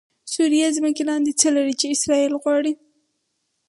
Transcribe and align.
سوریه 0.33 0.67
ځمکې 0.77 1.03
لاندې 1.09 1.31
څه 1.39 1.47
لري 1.55 1.73
چې 1.79 1.85
اسرایل 1.95 2.33
غواړي؟😱 2.41 2.75